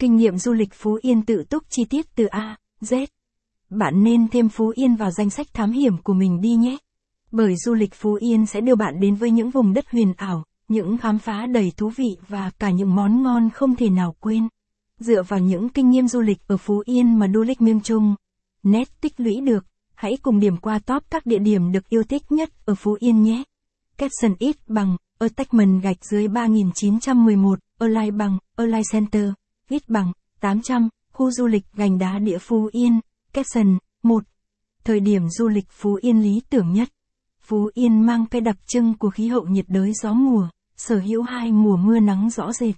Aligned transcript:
Kinh 0.00 0.16
nghiệm 0.16 0.38
du 0.38 0.52
lịch 0.52 0.74
Phú 0.74 0.98
Yên 1.02 1.22
tự 1.22 1.44
túc 1.50 1.62
chi 1.70 1.84
tiết 1.90 2.14
từ 2.14 2.24
A, 2.24 2.56
Z. 2.80 3.06
Bạn 3.70 4.02
nên 4.02 4.28
thêm 4.28 4.48
Phú 4.48 4.72
Yên 4.74 4.96
vào 4.96 5.10
danh 5.10 5.30
sách 5.30 5.46
thám 5.54 5.72
hiểm 5.72 5.98
của 6.02 6.12
mình 6.12 6.40
đi 6.40 6.54
nhé. 6.54 6.76
Bởi 7.30 7.54
du 7.56 7.74
lịch 7.74 7.94
Phú 7.94 8.14
Yên 8.14 8.46
sẽ 8.46 8.60
đưa 8.60 8.74
bạn 8.74 9.00
đến 9.00 9.14
với 9.14 9.30
những 9.30 9.50
vùng 9.50 9.72
đất 9.72 9.84
huyền 9.90 10.12
ảo, 10.16 10.44
những 10.68 10.98
khám 10.98 11.18
phá 11.18 11.46
đầy 11.46 11.72
thú 11.76 11.88
vị 11.88 12.16
và 12.28 12.50
cả 12.58 12.70
những 12.70 12.94
món 12.94 13.22
ngon 13.22 13.50
không 13.50 13.76
thể 13.76 13.90
nào 13.90 14.14
quên. 14.20 14.48
Dựa 14.98 15.22
vào 15.22 15.40
những 15.40 15.68
kinh 15.68 15.90
nghiệm 15.90 16.08
du 16.08 16.20
lịch 16.20 16.38
ở 16.46 16.56
Phú 16.56 16.82
Yên 16.86 17.18
mà 17.18 17.26
Du 17.34 17.42
lịch 17.42 17.60
Miêm 17.60 17.80
Trung, 17.80 18.14
nét 18.62 19.00
tích 19.00 19.20
lũy 19.20 19.40
được, 19.40 19.66
hãy 19.94 20.16
cùng 20.22 20.40
điểm 20.40 20.56
qua 20.56 20.78
top 20.78 21.02
các 21.10 21.26
địa 21.26 21.38
điểm 21.38 21.72
được 21.72 21.88
yêu 21.88 22.02
thích 22.02 22.22
nhất 22.30 22.50
ở 22.66 22.74
Phú 22.74 22.96
Yên 23.00 23.22
nhé. 23.22 23.42
Capson 23.96 24.34
ít 24.38 24.56
bằng, 24.68 24.96
attachment 25.18 25.82
gạch 25.82 26.04
dưới 26.04 26.28
3911, 26.28 27.58
online 27.78 28.10
bằng, 28.10 28.38
online 28.56 28.82
Center, 28.92 29.30
ít 29.70 29.88
bằng, 29.88 30.12
800, 30.40 30.88
khu 31.12 31.30
du 31.30 31.46
lịch 31.46 31.64
gành 31.72 31.98
đá 31.98 32.18
địa 32.18 32.38
Phú 32.38 32.68
Yên, 32.72 33.00
caption 33.32 33.78
1. 34.02 34.24
Thời 34.84 35.00
điểm 35.00 35.28
du 35.28 35.48
lịch 35.48 35.70
Phú 35.70 35.98
Yên 36.02 36.22
lý 36.22 36.42
tưởng 36.50 36.72
nhất. 36.72 36.88
Phú 37.42 37.70
Yên 37.74 38.06
mang 38.06 38.26
cái 38.26 38.40
đặc 38.40 38.56
trưng 38.66 38.98
của 38.98 39.10
khí 39.10 39.28
hậu 39.28 39.44
nhiệt 39.44 39.64
đới 39.68 39.92
gió 39.92 40.12
mùa, 40.12 40.48
sở 40.76 40.98
hữu 40.98 41.22
hai 41.22 41.52
mùa 41.52 41.76
mưa 41.76 42.00
nắng 42.00 42.30
rõ 42.30 42.52
rệt. 42.52 42.74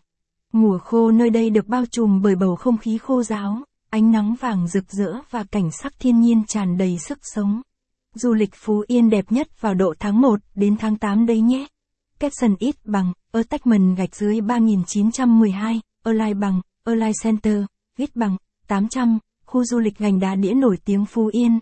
Mùa 0.53 0.79
khô 0.79 1.11
nơi 1.11 1.31
đây 1.31 1.51
được 1.51 1.67
bao 1.67 1.85
trùm 1.91 2.23
bởi 2.23 2.37
bầu 2.37 2.57
không 2.57 2.79
khí 2.79 2.99
khô 2.99 3.23
ráo, 3.23 3.65
ánh 3.91 4.13
nắng 4.13 4.35
vàng 4.41 4.69
rực 4.69 4.93
rỡ 4.93 5.13
và 5.31 5.45
cảnh 5.45 5.71
sắc 5.71 5.93
thiên 5.99 6.21
nhiên 6.21 6.45
tràn 6.47 6.79
đầy 6.79 6.99
sức 6.99 7.19
sống. 7.23 7.63
Du 8.15 8.35
lịch 8.35 8.55
Phú 8.55 8.85
Yên 8.87 9.11
đẹp 9.11 9.25
nhất 9.33 9.61
vào 9.61 9.75
độ 9.75 9.95
tháng 9.99 10.21
1 10.21 10.41
đến 10.55 10.77
tháng 10.77 10.97
8 10.97 11.27
đây 11.27 11.41
nhé. 11.41 11.67
Capson 12.19 12.57
ít 12.59 12.77
bằng, 12.85 13.13
ở 13.31 13.43
tách 13.43 13.67
mần 13.67 13.95
gạch 13.95 14.17
dưới 14.17 14.41
3912, 14.41 15.81
lai 16.05 16.35
bằng, 16.35 16.61
Erlai 16.87 17.13
Center, 17.23 17.65
ít 17.99 18.17
bằng, 18.17 18.37
800, 18.67 19.19
khu 19.47 19.65
du 19.65 19.79
lịch 19.79 19.99
gành 19.99 20.21
đá 20.21 20.35
đĩa 20.35 20.55
nổi 20.55 20.77
tiếng 20.85 21.07
Phú 21.07 21.31
Yên. 21.33 21.59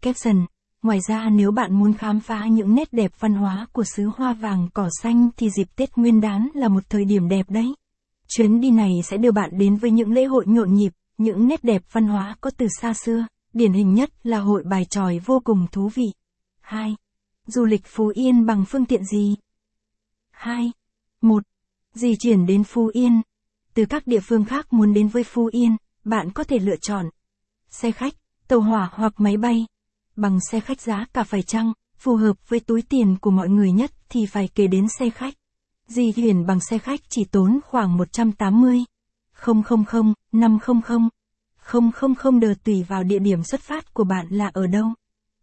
Caption, 0.00 0.46
ngoài 0.82 0.98
ra 1.08 1.30
nếu 1.30 1.50
bạn 1.50 1.74
muốn 1.74 1.94
khám 1.94 2.20
phá 2.20 2.46
những 2.46 2.74
nét 2.74 2.92
đẹp 2.92 3.12
văn 3.18 3.34
hóa 3.34 3.66
của 3.72 3.84
xứ 3.84 4.10
hoa 4.16 4.32
vàng 4.32 4.68
cỏ 4.74 4.88
xanh 5.02 5.28
thì 5.36 5.50
dịp 5.50 5.68
Tết 5.76 5.96
Nguyên 5.96 6.20
đán 6.20 6.48
là 6.54 6.68
một 6.68 6.82
thời 6.88 7.04
điểm 7.04 7.28
đẹp 7.28 7.50
đấy. 7.50 7.74
Chuyến 8.28 8.60
đi 8.60 8.70
này 8.70 8.90
sẽ 9.04 9.16
đưa 9.16 9.30
bạn 9.30 9.50
đến 9.58 9.76
với 9.76 9.90
những 9.90 10.12
lễ 10.12 10.24
hội 10.24 10.44
nhộn 10.46 10.74
nhịp, 10.74 10.92
những 11.18 11.48
nét 11.48 11.64
đẹp 11.64 11.82
văn 11.92 12.06
hóa 12.06 12.36
có 12.40 12.50
từ 12.56 12.66
xa 12.80 12.94
xưa, 12.94 13.26
điển 13.52 13.72
hình 13.72 13.94
nhất 13.94 14.10
là 14.22 14.38
hội 14.38 14.62
bài 14.66 14.84
tròi 14.84 15.18
vô 15.18 15.40
cùng 15.44 15.66
thú 15.72 15.90
vị. 15.94 16.12
2. 16.60 16.96
Du 17.46 17.64
lịch 17.64 17.86
Phú 17.86 18.12
Yên 18.14 18.46
bằng 18.46 18.64
phương 18.68 18.86
tiện 18.86 19.04
gì? 19.04 19.36
2. 20.30 20.72
1. 21.20 21.42
Di 21.94 22.16
chuyển 22.16 22.46
đến 22.46 22.64
Phú 22.64 22.90
Yên. 22.92 23.22
Từ 23.74 23.84
các 23.84 24.06
địa 24.06 24.20
phương 24.20 24.44
khác 24.44 24.72
muốn 24.72 24.94
đến 24.94 25.08
với 25.08 25.24
Phú 25.24 25.48
Yên, 25.52 25.76
bạn 26.04 26.30
có 26.30 26.44
thể 26.44 26.58
lựa 26.58 26.76
chọn 26.80 27.06
xe 27.70 27.92
khách, 27.92 28.14
tàu 28.48 28.60
hỏa 28.60 28.90
hoặc 28.92 29.12
máy 29.16 29.36
bay. 29.36 29.66
Bằng 30.16 30.38
xe 30.50 30.60
khách 30.60 30.80
giá 30.80 31.06
cả 31.14 31.24
phải 31.24 31.42
chăng, 31.42 31.72
phù 31.98 32.16
hợp 32.16 32.48
với 32.48 32.60
túi 32.60 32.82
tiền 32.82 33.16
của 33.20 33.30
mọi 33.30 33.48
người 33.48 33.72
nhất 33.72 33.90
thì 34.08 34.26
phải 34.26 34.48
kể 34.54 34.66
đến 34.66 34.86
xe 34.98 35.10
khách. 35.10 35.34
Di 35.86 36.12
chuyển 36.12 36.46
bằng 36.46 36.60
xe 36.60 36.78
khách 36.78 37.00
chỉ 37.08 37.24
tốn 37.24 37.60
khoảng 37.66 37.96
180. 37.96 38.84
000, 39.46 40.14
500, 40.32 40.80
000 42.22 42.40
đờ 42.40 42.54
tùy 42.64 42.82
vào 42.88 43.02
địa 43.02 43.18
điểm 43.18 43.42
xuất 43.42 43.60
phát 43.60 43.94
của 43.94 44.04
bạn 44.04 44.26
là 44.30 44.50
ở 44.52 44.66
đâu. 44.66 44.86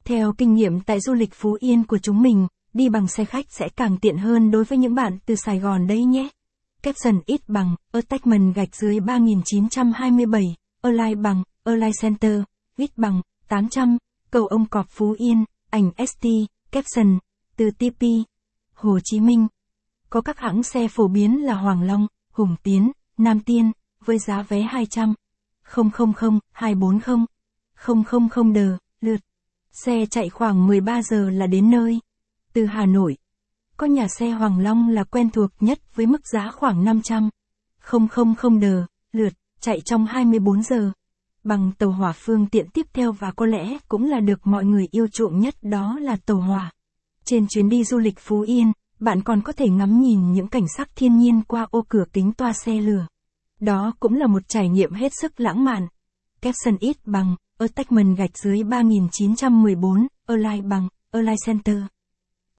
Theo 0.03 0.33
kinh 0.33 0.53
nghiệm 0.53 0.81
tại 0.81 0.99
du 0.99 1.14
lịch 1.14 1.33
Phú 1.33 1.58
Yên 1.59 1.83
của 1.83 1.97
chúng 1.97 2.21
mình, 2.21 2.47
đi 2.73 2.89
bằng 2.89 3.08
xe 3.08 3.25
khách 3.25 3.45
sẽ 3.49 3.69
càng 3.69 3.97
tiện 3.97 4.17
hơn 4.17 4.52
đối 4.52 4.64
với 4.64 4.77
những 4.77 4.95
bạn 4.95 5.17
từ 5.25 5.36
Sài 5.36 5.59
Gòn 5.59 5.88
đấy 5.88 6.03
nhé 6.03 6.30
caption 6.83 7.22
ít 7.25 7.41
bằng, 7.47 7.75
attachment 7.91 8.55
gạch 8.55 8.75
dưới 8.75 8.99
3927, 8.99 10.55
Align 10.81 11.21
bằng, 11.21 11.44
Align 11.63 11.91
Center, 12.02 12.41
ít 12.77 12.97
bằng, 12.97 13.21
800, 13.47 13.97
cầu 14.31 14.47
ông 14.47 14.66
cọp 14.66 14.86
Phú 14.89 15.16
Yên, 15.17 15.45
ảnh 15.69 15.91
ST, 16.08 16.25
caption, 16.71 17.19
từ 17.55 17.71
TP, 17.71 18.03
Hồ 18.73 18.99
Chí 19.03 19.20
Minh. 19.20 19.48
Có 20.09 20.21
các 20.21 20.39
hãng 20.39 20.64
xe 20.64 20.87
phổ 20.87 21.08
biến 21.08 21.45
là 21.45 21.53
Hoàng 21.53 21.81
Long, 21.81 22.08
Hùng 22.31 22.55
Tiến, 22.64 22.92
Nam 23.17 23.39
Tiên, 23.39 23.71
với 24.05 24.17
giá 24.20 24.42
vé 24.42 24.61
200, 24.61 25.14
000, 25.76 26.39
240, 26.52 27.26
000 28.36 28.53
đờ, 28.53 28.77
lượt. 29.02 29.20
Xe 29.71 30.05
chạy 30.05 30.30
khoảng 30.30 30.67
13 30.67 31.02
giờ 31.02 31.30
là 31.30 31.48
đến 31.48 31.70
nơi. 31.70 31.99
Từ 32.53 32.65
Hà 32.65 32.86
Nội, 32.86 33.17
có 33.79 33.87
nhà 33.87 34.07
xe 34.07 34.29
Hoàng 34.29 34.59
Long 34.59 34.89
là 34.89 35.03
quen 35.03 35.29
thuộc 35.29 35.51
nhất 35.59 35.95
với 35.95 36.05
mức 36.05 36.21
giá 36.33 36.51
khoảng 36.51 36.83
500, 36.83 37.29
000 38.37 38.59
đờ, 38.59 38.85
lượt, 39.11 39.33
chạy 39.59 39.81
trong 39.85 40.05
24 40.05 40.63
giờ. 40.63 40.91
Bằng 41.43 41.71
tàu 41.77 41.91
hỏa 41.91 42.11
phương 42.11 42.45
tiện 42.45 42.69
tiếp 42.69 42.85
theo 42.93 43.11
và 43.11 43.31
có 43.31 43.45
lẽ 43.45 43.77
cũng 43.87 44.05
là 44.05 44.19
được 44.19 44.47
mọi 44.47 44.65
người 44.65 44.87
yêu 44.91 45.07
chuộng 45.07 45.39
nhất 45.39 45.55
đó 45.61 45.97
là 46.01 46.17
tàu 46.25 46.37
hỏa. 46.37 46.71
Trên 47.25 47.47
chuyến 47.49 47.69
đi 47.69 47.83
du 47.83 47.97
lịch 47.97 48.19
Phú 48.19 48.41
Yên, 48.41 48.71
bạn 48.99 49.23
còn 49.23 49.41
có 49.41 49.53
thể 49.53 49.69
ngắm 49.69 50.01
nhìn 50.01 50.31
những 50.31 50.47
cảnh 50.47 50.65
sắc 50.77 50.89
thiên 50.95 51.17
nhiên 51.17 51.41
qua 51.47 51.67
ô 51.71 51.85
cửa 51.89 52.03
kính 52.13 52.33
toa 52.33 52.53
xe 52.53 52.81
lửa. 52.81 53.07
Đó 53.59 53.93
cũng 53.99 54.15
là 54.15 54.27
một 54.27 54.47
trải 54.47 54.69
nghiệm 54.69 54.93
hết 54.93 55.11
sức 55.21 55.39
lãng 55.39 55.63
mạn. 55.63 55.87
Capson 56.41 56.77
ít 56.79 56.97
bằng, 57.05 57.35
attachment 57.57 58.17
gạch 58.17 58.37
dưới 58.37 58.63
3914, 58.63 60.07
Align 60.27 60.69
bằng, 60.69 60.87
Align 61.11 61.35
Center. 61.45 61.77